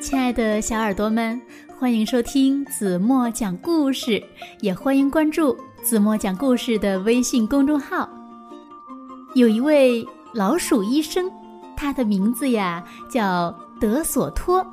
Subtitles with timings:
[0.00, 1.38] 亲爱的小耳朵们，
[1.78, 4.22] 欢迎收听子墨讲故事，
[4.60, 8.08] 也欢迎关注子墨讲故事的微信公众号。
[9.34, 11.30] 有一位老鼠医生，
[11.76, 14.66] 他的名字呀叫德索托，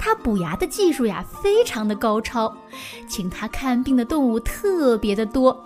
[0.00, 2.52] 他补牙的技术呀非常的高超，
[3.06, 5.56] 请他看病的动物特别的多。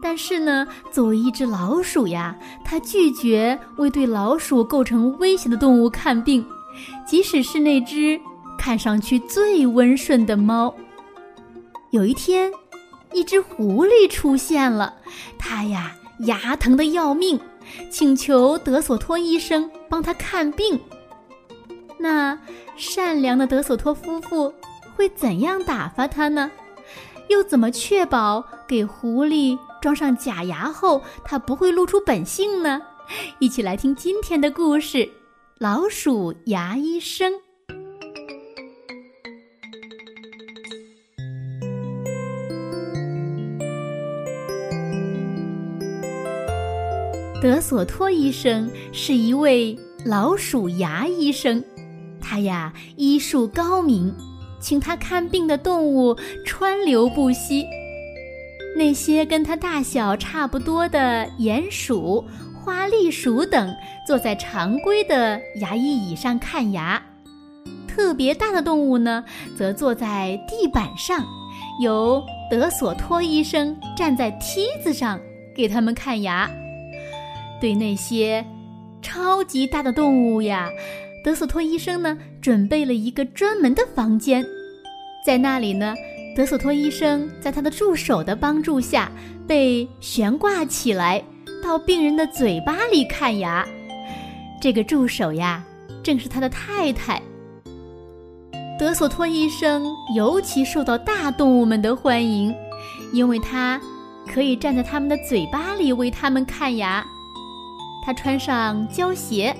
[0.00, 6.46] 但是呢，作为一只老鼠呀，他拒绝为对老鼠构成威胁的动物看病，
[7.06, 8.18] 即使是那只
[8.60, 10.76] 看上去最温顺的猫。
[11.92, 12.52] 有一天，
[13.10, 14.94] 一只狐狸出现了，
[15.38, 15.96] 它呀
[16.26, 17.40] 牙疼的要命，
[17.88, 20.78] 请求德索托医生帮他看病。
[21.98, 22.38] 那
[22.76, 24.52] 善良的德索托夫妇
[24.94, 26.50] 会怎样打发他呢？
[27.28, 29.58] 又怎么确保给狐狸？
[29.80, 32.82] 装上假牙后，它不会露出本性呢。
[33.38, 35.08] 一起来听今天的故事：
[35.56, 37.32] 老鼠牙医生。
[47.40, 49.74] 德索托医生是一位
[50.04, 51.64] 老鼠牙医生，
[52.20, 54.14] 他呀医术高明，
[54.60, 57.64] 请他看病的动物川流不息。
[58.76, 62.22] 那些跟他大小差不多的鼹鼠、
[62.62, 63.74] 花栗鼠等，
[64.06, 67.00] 坐在常规的牙医椅上看牙；
[67.88, 69.24] 特别大的动物呢，
[69.56, 71.24] 则坐在地板上，
[71.82, 75.18] 由德索托医生站在梯子上
[75.56, 76.48] 给他们看牙。
[77.60, 78.44] 对那些
[79.02, 80.70] 超级大的动物呀，
[81.22, 84.44] 德索托医生呢，准备了一个专门的房间，
[85.24, 85.94] 在那里呢。
[86.36, 89.10] 德索托医生在他的助手的帮助下，
[89.48, 91.22] 被悬挂起来，
[91.62, 93.66] 到病人的嘴巴里看牙。
[94.60, 95.62] 这个助手呀，
[96.04, 97.20] 正是他的太太。
[98.78, 99.84] 德索托医生
[100.14, 102.54] 尤其受到大动物们的欢迎，
[103.12, 103.78] 因为他
[104.32, 107.04] 可以站在他们的嘴巴里为他们看牙。
[108.04, 109.54] 他穿上胶鞋，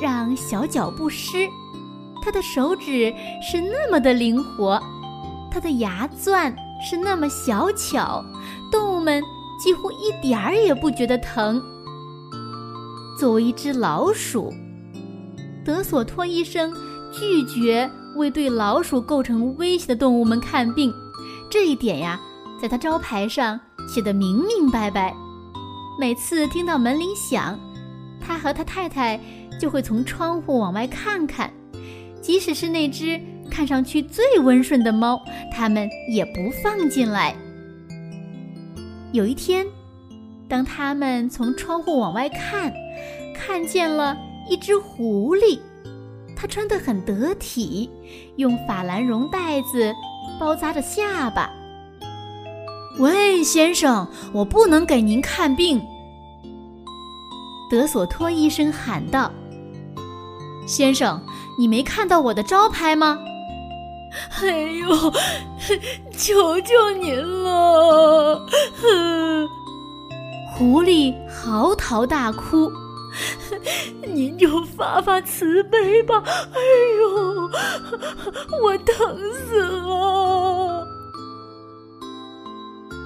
[0.00, 1.48] 让小脚不湿。
[2.22, 4.80] 他的手指是那么的灵活。
[5.50, 6.54] 他的牙钻
[6.86, 8.22] 是那么小巧，
[8.70, 9.22] 动物们
[9.58, 11.62] 几乎一点儿也不觉得疼。
[13.18, 14.52] 作为一只老鼠，
[15.64, 16.74] 德索托医生
[17.10, 20.92] 拒绝为对老鼠构成威胁的动物们看病，
[21.48, 22.20] 这一点呀，
[22.60, 23.58] 在他招牌上
[23.88, 25.14] 写得明明白白。
[25.98, 27.58] 每次听到门铃响，
[28.26, 29.20] 他和他太太
[29.60, 31.50] 就会从窗户往外看看，
[32.20, 33.20] 即使是那只。
[33.48, 35.22] 看上去最温顺的猫，
[35.52, 37.32] 他们也不放进来。
[39.12, 39.64] 有一天，
[40.48, 42.74] 当他们从窗户往外看，
[43.32, 44.18] 看见了
[44.50, 45.60] 一只狐狸，
[46.36, 47.88] 它穿得很得体，
[48.34, 49.94] 用法兰绒袋子
[50.40, 51.48] 包扎着下巴。
[52.98, 55.80] 喂，先生，我不能给您看病。
[57.68, 59.30] 德索托医生喊道
[60.66, 61.20] ：“先生，
[61.58, 63.18] 你没看到我的招牌吗？”
[64.40, 65.12] 哎呦，
[66.16, 68.40] 求求您了！
[70.54, 72.72] 狐狸嚎啕大哭，
[74.14, 76.22] 您就发发慈悲吧！
[76.24, 76.60] 哎
[76.98, 77.50] 呦，
[78.62, 80.86] 我疼死了！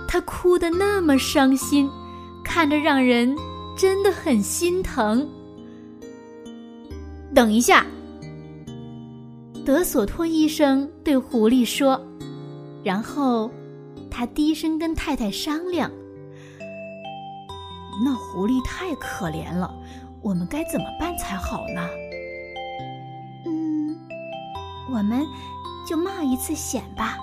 [0.07, 1.91] 他哭得那么伤心，
[2.45, 3.35] 看着让人
[3.81, 5.27] 真的很心疼。
[7.35, 7.87] 等一下。
[9.65, 11.99] 德索托医生对狐狸说，
[12.85, 13.51] 然后
[14.11, 15.91] 他低声跟太太商量
[18.05, 19.75] ：“那狐狸太可怜了，
[20.21, 21.89] 我们该怎么办才好呢
[23.47, 23.97] ？”“嗯，
[24.93, 25.25] 我们
[25.89, 27.17] 就冒一次险吧。”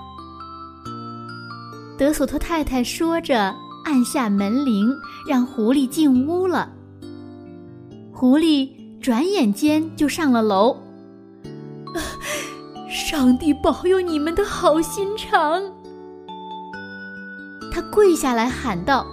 [1.99, 3.53] 德索托太太说着，
[3.87, 4.93] 按下门铃，
[5.25, 6.69] 让狐狸进屋了。
[8.13, 8.69] 狐狸
[8.99, 10.75] 转眼间就上了楼。
[12.89, 15.63] 上帝保佑你们的好心肠！
[17.71, 19.07] 他跪下来喊道：“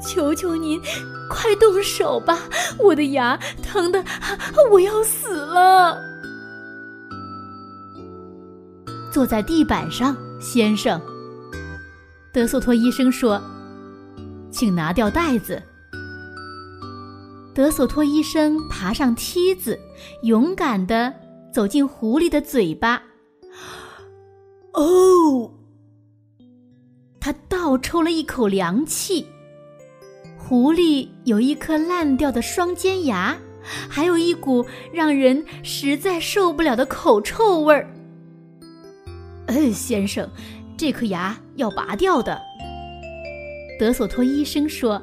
[0.00, 0.80] 求求您，
[1.28, 2.38] 快动手吧！
[2.78, 4.04] 我的牙疼的，
[4.70, 5.98] 我要死了。”
[9.10, 11.00] 坐在地板上，先生。
[12.38, 13.42] 德索托医生说
[14.48, 15.60] ：“请拿掉袋子。”
[17.52, 19.76] 德索托医生爬上梯子，
[20.22, 21.12] 勇敢的。
[21.52, 23.02] 走进狐狸的嘴巴，
[24.74, 25.50] 哦！
[27.18, 29.26] 他倒抽了一口凉气。
[30.36, 33.36] 狐狸有一颗烂掉的双尖牙，
[33.88, 37.92] 还有一股让人实在受不了的口臭味儿。
[39.46, 40.28] 哎，先生，
[40.78, 42.40] 这颗牙要拔掉的。
[43.80, 45.02] 德索托医生说：“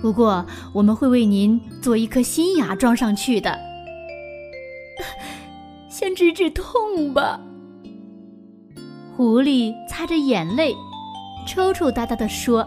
[0.00, 3.58] 不过我们会为您做一颗新牙装上去的。
[5.90, 7.38] 先止止痛吧。”
[9.14, 10.74] 狐狸擦着眼泪，
[11.46, 12.66] 抽抽搭搭地说。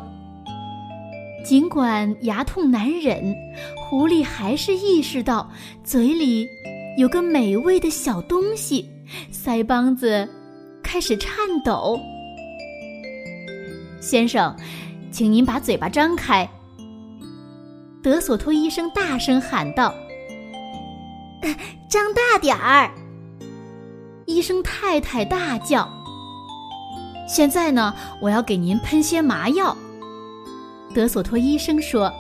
[1.44, 3.36] 尽管牙痛难忍，
[3.78, 5.50] 狐狸还是意识到
[5.84, 6.48] 嘴里
[6.98, 8.88] 有个美味的小东西，
[9.32, 10.28] 腮帮子
[10.92, 11.32] 开始颤
[11.64, 12.02] 抖。
[14.02, 14.56] 先生，
[15.12, 16.50] 请您把嘴巴张开。
[18.02, 19.94] 德索托医生大声喊道
[21.88, 22.90] ：“张大点儿！”
[24.26, 25.88] 医生太太大叫
[27.30, 29.78] ：“现在呢，我要给您喷些麻药。”
[30.96, 32.12] 德索托医生说：“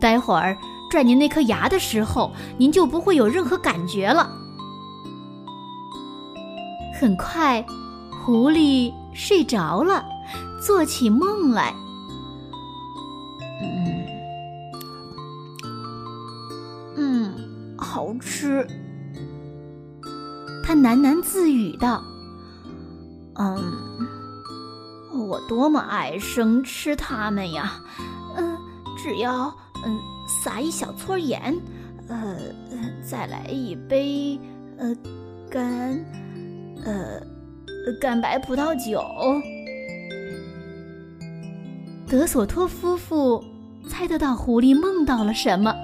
[0.00, 0.56] 待会儿
[0.90, 4.36] 拽您那颗牙的时候，您就不会有任何感觉了。”
[7.02, 7.66] 很快，
[8.24, 10.04] 狐狸睡着了，
[10.64, 11.74] 做起梦来。
[13.60, 14.06] 嗯，
[16.96, 18.64] 嗯，好吃。
[20.62, 22.04] 他喃喃自语道
[23.34, 23.60] ：“嗯。”
[25.28, 27.82] 我多么爱生吃它们呀！
[28.36, 28.56] 嗯，
[28.96, 29.52] 只要
[29.84, 29.98] 嗯
[30.28, 31.60] 撒一小撮盐，
[32.06, 32.36] 呃，
[33.02, 34.38] 再来一杯
[34.78, 34.94] 呃
[35.50, 35.98] 干
[36.84, 37.20] 呃
[38.00, 39.02] 干白葡萄酒。
[42.08, 43.42] 德索托夫妇
[43.88, 45.74] 猜得到狐狸梦到了什么。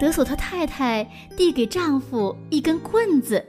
[0.00, 1.06] 德索托太太
[1.36, 3.44] 递给丈夫一根棍子，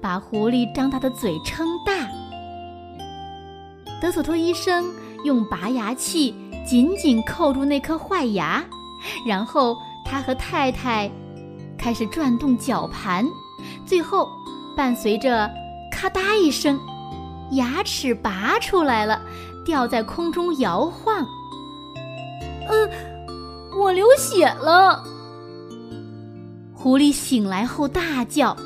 [0.00, 2.08] 把狐狸张大的嘴撑大。
[4.00, 4.84] 德索托医生
[5.24, 6.34] 用拔牙器
[6.66, 8.62] 紧紧扣住那颗坏牙，
[9.26, 11.10] 然后他和太太
[11.78, 13.24] 开始转动绞盘，
[13.86, 14.28] 最后
[14.76, 15.50] 伴随着
[15.90, 16.78] 咔嗒一声，
[17.52, 19.20] 牙齿拔出来了，
[19.64, 21.26] 掉在空中摇晃。
[22.68, 22.90] 嗯，
[23.76, 25.02] 我流血了！
[26.74, 28.56] 狐狸醒来后大叫。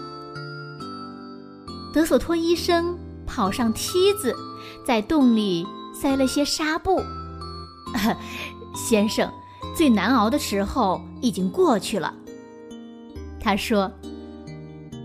[1.94, 4.34] 德索托医生跑上梯子。
[4.84, 7.00] 在洞里塞了些纱布，
[8.74, 9.30] 先生，
[9.76, 12.12] 最难熬的时候已经过去了。
[13.38, 13.90] 他说：“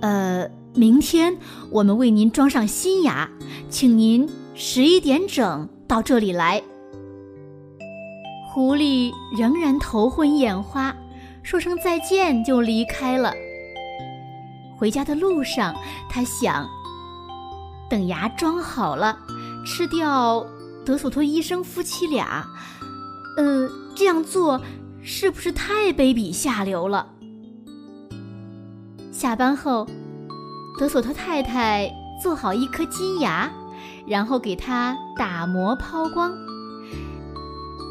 [0.01, 1.35] 呃，明天
[1.71, 3.29] 我们为您装上新牙，
[3.69, 6.61] 请您十一点整到这里来。”
[8.51, 10.95] 狐狸仍然头昏眼花，
[11.43, 13.33] 说声再见就离开了。
[14.77, 15.73] 回家的路上，
[16.09, 16.67] 他想，
[17.89, 19.17] 等牙装好了。
[19.65, 20.45] 吃掉
[20.85, 22.45] 德索托医生夫妻俩，
[23.37, 24.61] 呃，这样做
[25.01, 27.07] 是不是太卑鄙下流了？
[29.11, 29.87] 下班后，
[30.77, 31.89] 德索托太太
[32.21, 33.51] 做好一颗金牙，
[34.05, 36.31] 然后给它打磨抛光，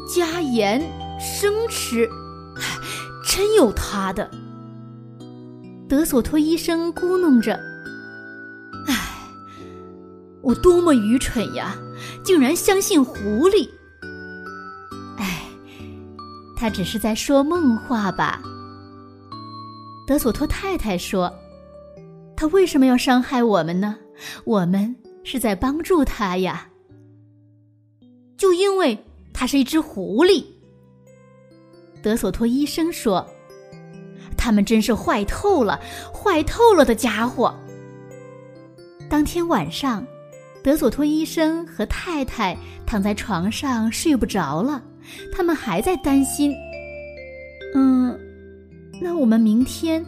[0.07, 0.81] 加盐
[1.19, 2.07] 生吃，
[3.27, 4.29] 真有他的。
[5.87, 7.59] 德索托医生咕哝着。
[10.41, 11.75] 我多么愚蠢呀！
[12.23, 13.67] 竟然相信狐狸。
[15.17, 15.41] 哎，
[16.55, 18.39] 他只是在说梦话吧？
[20.05, 21.33] 德索托太太说
[22.35, 23.97] ：“他为什么要伤害我们呢？
[24.43, 26.67] 我们是在帮助他呀。”
[28.37, 28.97] 就因为
[29.33, 30.43] 他是一只狐狸。
[32.01, 33.25] 德索托医生说
[34.37, 35.79] ：“他们真是坏透了，
[36.13, 37.53] 坏透了的家伙。”
[39.09, 40.05] 当天晚上。
[40.63, 44.83] 德索托医生和太太躺在床上睡不着了，
[45.31, 46.51] 他们还在担心。
[47.75, 48.19] 嗯，
[48.99, 50.03] 那我们明天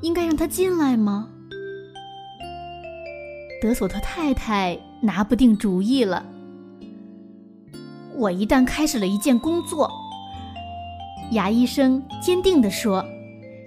[0.00, 1.28] 应该让他进来吗？
[3.62, 6.26] 德索特太太拿不定主意了。
[8.16, 9.88] 我一旦开始了一件工作，
[11.30, 13.04] 牙医生坚定地说，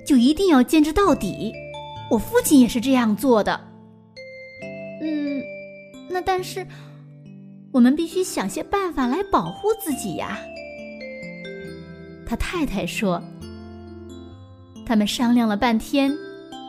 [0.06, 1.54] 就一定要坚持到底。
[2.12, 3.58] 我父亲也是这样做的。
[5.02, 5.42] 嗯
[6.10, 6.68] 那但是，
[7.72, 10.38] 我们必须想些办法来保护自己呀。
[12.28, 13.24] 他太太说。
[14.86, 16.14] 他们商量了半天，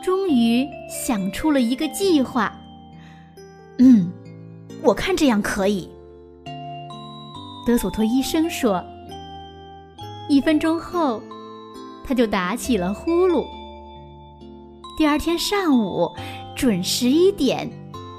[0.01, 2.57] 终于想出了一个计划。
[3.79, 4.11] 嗯，
[4.81, 5.89] 我看这样可以。
[7.65, 8.83] 德索托医生说。
[10.29, 11.21] 一分钟后，
[12.03, 13.45] 他就打起了呼噜。
[14.97, 16.11] 第二天上午，
[16.55, 17.69] 准十一点，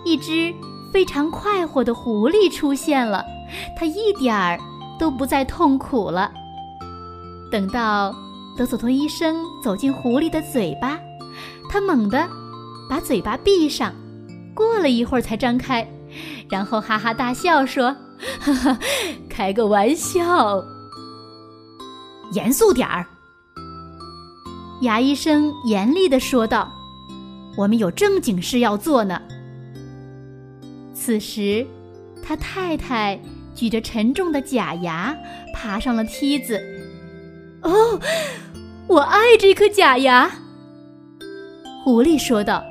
[0.05, 0.55] 一只。
[0.91, 3.23] 非常快活的狐狸出现了，
[3.77, 4.59] 它一点儿
[4.99, 6.33] 都不再痛苦了。
[7.53, 8.17] 等到
[8.57, 10.99] 德索托医生走进狐狸的嘴巴，
[11.69, 12.27] 他猛地
[12.89, 13.93] 把嘴巴闭上，
[14.59, 15.89] 过了一会儿才张开，
[16.51, 17.97] 然后哈哈大笑说
[18.41, 18.79] ：“哈哈，
[19.31, 20.61] 开个玩笑。”
[22.35, 23.07] 严肃点儿，
[24.81, 26.73] 牙医生严厉地说道
[27.57, 29.23] ：“我们有正经事要做呢。”
[30.93, 31.65] 此时，
[32.21, 33.17] 他太太
[33.55, 35.17] 举着沉重的假牙
[35.55, 36.61] 爬上了梯子。
[37.63, 38.01] 哦，
[38.89, 40.29] 我爱这颗假牙，
[41.85, 42.65] 狐狸说道：“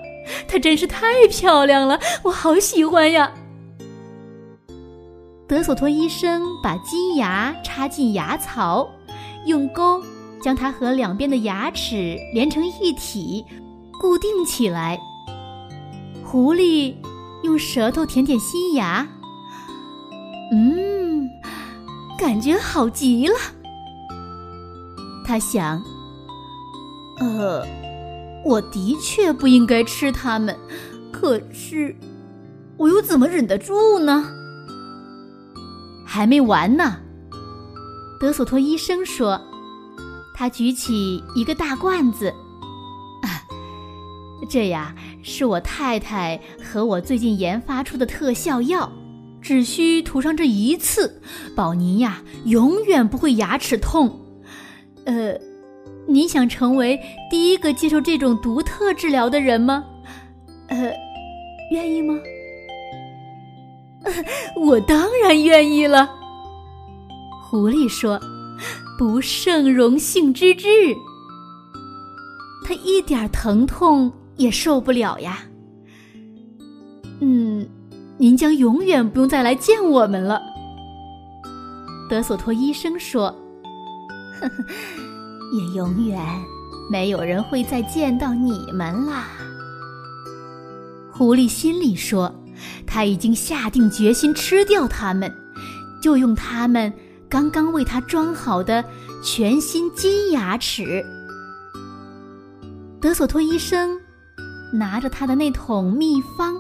[0.48, 3.31] 它真是太漂亮了，我好喜欢呀。”
[5.48, 8.88] 德索托医生把金牙插进牙槽。
[9.46, 10.03] 用钩
[10.41, 13.46] 将它和两边的牙齿连成一体，
[14.01, 15.00] 固定起来。
[16.22, 16.93] 狐狸
[17.43, 19.07] 用舌头舔舔新牙，
[20.51, 21.29] 嗯，
[22.19, 23.36] 感觉好极了。
[25.25, 25.81] 他想，
[27.22, 27.65] 呃，
[28.46, 30.56] 我的确不应该吃它们，
[31.12, 31.96] 可是
[32.77, 34.25] 我又怎么忍得住呢？
[36.06, 36.98] 还没完呢。
[38.20, 39.39] 德索托医生说
[40.34, 42.29] ：“他举起一个大罐子，
[43.22, 43.44] 啊，
[44.50, 48.91] 这呀是我太太和我最近研发出的特效药，
[49.41, 51.22] 只需涂上这一次，
[51.56, 54.20] 保您呀永远不会牙齿痛。
[55.06, 55.38] 呃，
[56.07, 56.99] 您想成为
[57.29, 59.83] 第一个接受这种独特治疗的人吗？
[60.67, 60.91] 呃，
[61.71, 62.17] 愿意吗？
[64.55, 66.09] 我当然愿意了。”
[67.43, 68.19] 狐狸说
[68.97, 70.67] ：“不胜荣幸之至。”
[72.65, 75.39] 他一点疼痛也受不了呀。
[77.19, 77.67] 嗯，
[78.17, 80.41] 您将永远不用再来见我们了。”
[82.09, 83.23] 德索托医生说
[84.39, 84.65] ，“呵呵，
[85.54, 86.20] 也永远
[86.89, 89.27] 没有人会再见到你们啦。”
[91.12, 92.34] 狐狸心里说
[92.86, 95.32] ：“他已经下定决心吃掉它们，
[96.01, 96.94] 就用它们。”
[97.30, 98.82] 刚刚为他装好的
[99.22, 101.06] 全新金牙齿，
[103.01, 104.00] 德索托医生
[104.72, 106.56] 拿着他的那桶秘方，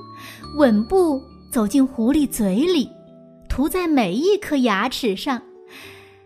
[0.57, 2.89] 稳步走进狐狸嘴里，
[3.47, 5.41] 涂在每一颗牙齿上。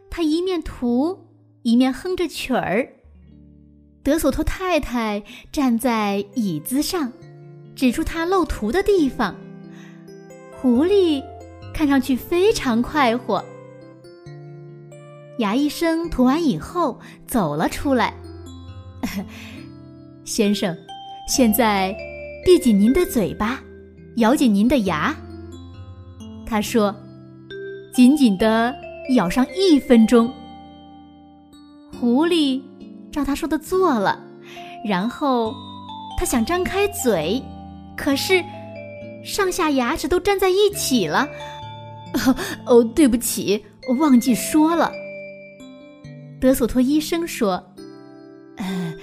[0.09, 1.19] 他一面涂，
[1.63, 2.87] 一面哼着曲儿。
[4.03, 7.11] 德索托太太站在椅子上，
[7.75, 9.35] 指出他漏涂的地方。
[10.59, 11.23] 狐狸
[11.73, 13.43] 看上去非常快活。
[15.37, 18.13] 牙医生涂完以后走了出来。
[20.25, 20.75] 先生，
[21.27, 21.95] 现在
[22.45, 23.61] 闭紧您的嘴巴，
[24.17, 25.15] 咬紧您的牙。
[26.45, 26.95] 他说
[27.93, 28.75] ：“紧紧的
[29.15, 30.31] 咬上一分钟。”
[32.01, 32.59] 狐狸
[33.11, 34.19] 照他说的做了，
[34.83, 35.53] 然后
[36.17, 37.39] 他想张开嘴，
[37.95, 38.43] 可是
[39.23, 41.27] 上下牙齿都粘在一起了。
[42.65, 44.91] 哦，对不起，我忘记说了。
[46.39, 47.63] 德索托医生说
[48.57, 48.93] ：“呃，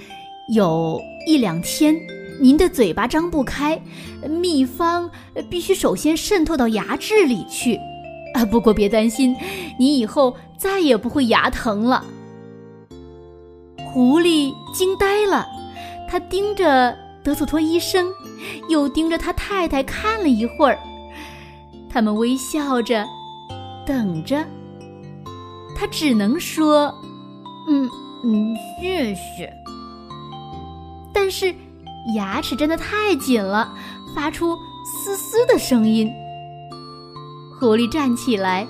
[0.53, 1.95] 有一两天，
[2.41, 3.81] 您的嘴巴张不开，
[4.27, 5.09] 秘方
[5.49, 7.79] 必须首先渗透到牙质里去。
[8.33, 9.33] 啊，不过别担心，
[9.79, 12.03] 你以后再也不会牙疼了。”
[13.91, 15.47] 狐狸惊呆了，
[16.07, 18.07] 他盯着德索托医生，
[18.69, 20.77] 又盯着他太太看了一会儿，
[21.89, 23.03] 他们微笑着
[23.87, 24.45] 等着，
[25.75, 26.93] 他只能说。
[27.67, 27.89] 嗯
[28.23, 29.51] 嗯，谢谢。
[31.13, 31.53] 但是
[32.15, 33.73] 牙齿真的太紧了，
[34.15, 34.55] 发出
[34.85, 36.11] 嘶嘶的声音。
[37.59, 38.67] 狐狸站起来，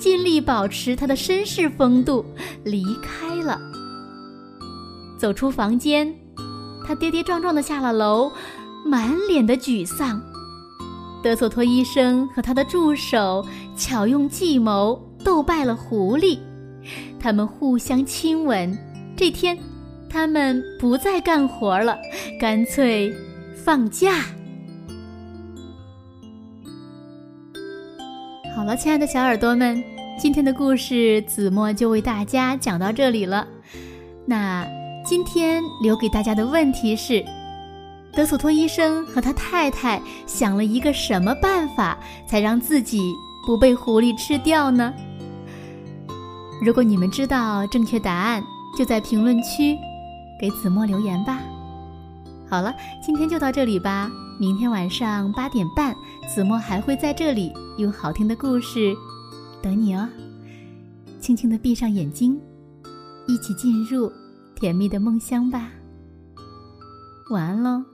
[0.00, 2.24] 尽力保持他的绅士风度，
[2.64, 3.60] 离开了。
[5.22, 6.12] 走出房间，
[6.84, 8.32] 他跌跌撞撞的下了楼，
[8.84, 10.20] 满脸的沮丧。
[11.22, 16.40] 德索托医生和他的助手巧用计谋斗败了狐狸。
[17.20, 18.76] 他们互相亲吻。
[19.16, 19.56] 这天，
[20.10, 21.96] 他们不再干活了，
[22.40, 23.14] 干脆
[23.54, 24.24] 放假。
[28.56, 29.80] 好了，亲爱的小耳朵们，
[30.18, 33.46] 今天的故事子墨就为大家讲到这里了。
[34.26, 34.66] 那
[35.04, 37.24] 今天留给大家的问题是：
[38.12, 43.12] 德索托医生和他太太想了一个什么办法，才让自己
[43.44, 44.94] 不被狐狸吃掉呢？
[46.64, 48.42] 如果你们知道正确答案，
[48.78, 49.76] 就在评论区
[50.40, 51.40] 给子墨留言吧。
[52.48, 52.72] 好了，
[53.04, 54.08] 今天就到这里吧。
[54.38, 55.94] 明天晚上八点半，
[56.32, 58.94] 子墨还会在这里用好听的故事
[59.60, 60.08] 等你哦。
[61.20, 62.40] 轻轻的闭上眼睛，
[63.26, 64.10] 一起进入
[64.62, 65.72] 甜蜜的梦乡吧。
[67.30, 67.84] 晚安喽。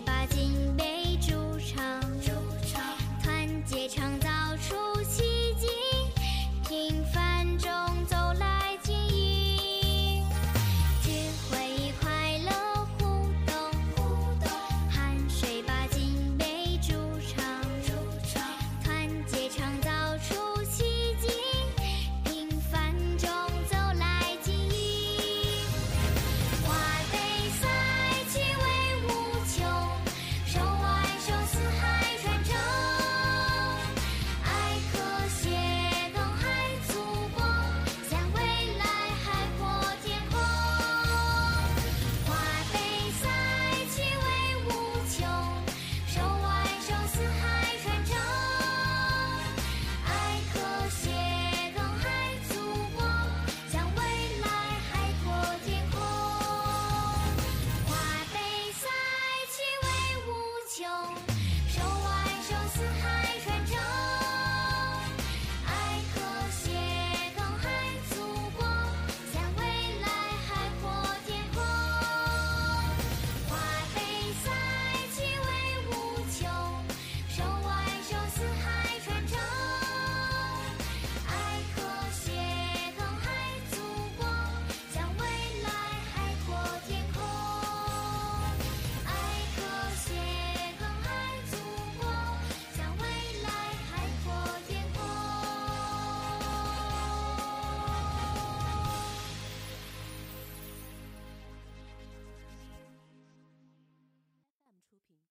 [0.00, 0.31] bye.